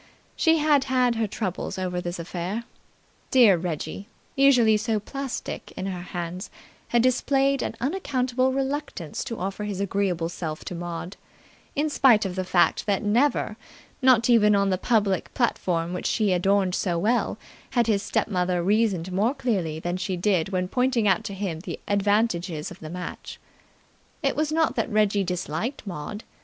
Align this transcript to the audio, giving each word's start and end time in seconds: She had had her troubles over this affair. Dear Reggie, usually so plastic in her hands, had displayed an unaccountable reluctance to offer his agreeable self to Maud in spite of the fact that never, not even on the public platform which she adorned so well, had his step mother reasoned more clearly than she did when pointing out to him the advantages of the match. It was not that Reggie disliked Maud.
She 0.35 0.57
had 0.57 0.85
had 0.85 1.13
her 1.13 1.27
troubles 1.27 1.77
over 1.77 2.01
this 2.01 2.17
affair. 2.17 2.63
Dear 3.29 3.55
Reggie, 3.55 4.07
usually 4.35 4.75
so 4.75 4.99
plastic 4.99 5.71
in 5.77 5.85
her 5.85 6.01
hands, 6.01 6.49
had 6.87 7.03
displayed 7.03 7.61
an 7.61 7.75
unaccountable 7.79 8.51
reluctance 8.51 9.23
to 9.25 9.37
offer 9.37 9.63
his 9.63 9.79
agreeable 9.79 10.27
self 10.27 10.65
to 10.65 10.73
Maud 10.73 11.17
in 11.75 11.87
spite 11.87 12.25
of 12.25 12.35
the 12.35 12.43
fact 12.43 12.87
that 12.87 13.03
never, 13.03 13.57
not 14.01 14.27
even 14.27 14.55
on 14.55 14.71
the 14.71 14.79
public 14.79 15.31
platform 15.35 15.93
which 15.93 16.07
she 16.07 16.33
adorned 16.33 16.73
so 16.73 16.97
well, 16.97 17.37
had 17.77 17.85
his 17.85 18.01
step 18.01 18.27
mother 18.27 18.63
reasoned 18.63 19.11
more 19.11 19.35
clearly 19.35 19.79
than 19.79 19.97
she 19.97 20.17
did 20.17 20.49
when 20.49 20.67
pointing 20.67 21.07
out 21.07 21.23
to 21.25 21.35
him 21.35 21.59
the 21.59 21.79
advantages 21.87 22.71
of 22.71 22.79
the 22.79 22.89
match. 22.89 23.39
It 24.23 24.35
was 24.35 24.51
not 24.51 24.75
that 24.77 24.89
Reggie 24.89 25.23
disliked 25.23 25.85
Maud. 25.85 26.23